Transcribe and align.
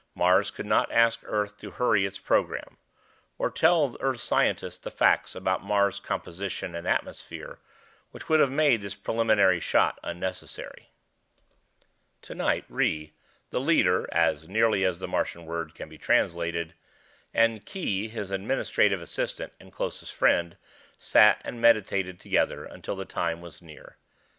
Mars 0.15 0.49
could 0.49 0.65
not 0.65 0.91
ask 0.91 1.19
Earth 1.25 1.57
to 1.59 1.69
hurry 1.69 2.07
its 2.07 2.17
program. 2.17 2.77
Or 3.37 3.51
tell 3.51 3.95
Earth 3.99 4.19
scientists 4.19 4.79
the 4.79 4.89
facts 4.89 5.35
about 5.35 5.61
Mars' 5.61 5.99
composition 5.99 6.73
and 6.73 6.87
atmosphere 6.87 7.59
which 8.09 8.27
would 8.27 8.39
have 8.39 8.49
made 8.49 8.81
this 8.81 8.95
preliminary 8.95 9.59
shot 9.59 9.99
unnecessary. 10.01 10.89
Tonight 12.23 12.65
Ry, 12.67 13.11
the 13.51 13.59
leader 13.59 14.09
(as 14.11 14.47
nearly 14.47 14.83
as 14.83 14.97
the 14.97 15.07
Martian 15.07 15.45
word 15.45 15.75
can 15.75 15.87
be 15.87 15.99
translated), 15.99 16.73
and 17.31 17.63
Khee, 17.63 18.07
his 18.07 18.31
administrative 18.31 19.03
assistant 19.03 19.53
and 19.59 19.71
closest 19.71 20.15
friend, 20.15 20.57
sat 20.97 21.39
and 21.43 21.61
meditated 21.61 22.19
together 22.19 22.65
until 22.65 22.95
the 22.95 23.05
time 23.05 23.39
was 23.39 23.61
near. 23.61 23.97